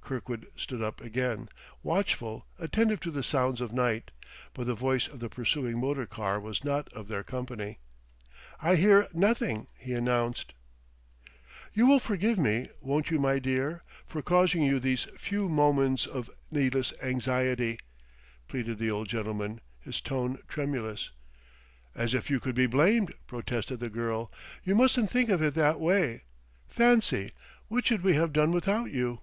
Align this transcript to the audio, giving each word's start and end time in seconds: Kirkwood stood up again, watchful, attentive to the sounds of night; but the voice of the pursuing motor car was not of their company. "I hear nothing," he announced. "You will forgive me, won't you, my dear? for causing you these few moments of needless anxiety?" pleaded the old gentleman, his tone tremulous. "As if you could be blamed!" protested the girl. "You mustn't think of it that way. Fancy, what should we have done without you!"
Kirkwood 0.00 0.46
stood 0.56 0.80
up 0.80 1.02
again, 1.02 1.50
watchful, 1.82 2.46
attentive 2.58 2.98
to 3.00 3.10
the 3.10 3.22
sounds 3.22 3.60
of 3.60 3.74
night; 3.74 4.10
but 4.54 4.66
the 4.66 4.74
voice 4.74 5.06
of 5.06 5.20
the 5.20 5.28
pursuing 5.28 5.78
motor 5.78 6.06
car 6.06 6.40
was 6.40 6.64
not 6.64 6.90
of 6.94 7.08
their 7.08 7.22
company. 7.22 7.80
"I 8.58 8.76
hear 8.76 9.06
nothing," 9.12 9.66
he 9.76 9.92
announced. 9.92 10.54
"You 11.74 11.86
will 11.86 11.98
forgive 11.98 12.38
me, 12.38 12.70
won't 12.80 13.10
you, 13.10 13.18
my 13.18 13.38
dear? 13.38 13.82
for 14.06 14.22
causing 14.22 14.62
you 14.62 14.80
these 14.80 15.04
few 15.18 15.46
moments 15.46 16.06
of 16.06 16.30
needless 16.50 16.94
anxiety?" 17.02 17.78
pleaded 18.48 18.78
the 18.78 18.90
old 18.90 19.10
gentleman, 19.10 19.60
his 19.78 20.00
tone 20.00 20.38
tremulous. 20.48 21.10
"As 21.94 22.14
if 22.14 22.30
you 22.30 22.40
could 22.40 22.54
be 22.54 22.64
blamed!" 22.66 23.12
protested 23.26 23.80
the 23.80 23.90
girl. 23.90 24.32
"You 24.64 24.74
mustn't 24.74 25.10
think 25.10 25.28
of 25.28 25.42
it 25.42 25.52
that 25.56 25.78
way. 25.80 26.22
Fancy, 26.66 27.32
what 27.68 27.84
should 27.84 28.02
we 28.02 28.14
have 28.14 28.32
done 28.32 28.52
without 28.52 28.90
you!" 28.90 29.20